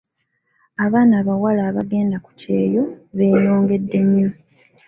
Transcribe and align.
Abaana 0.85 1.13
abawala 1.21 1.61
abagenda 1.69 2.17
ku 2.25 2.31
kyeyo 2.39 2.83
beeyongedde 3.17 3.99
nnyo. 4.05 4.29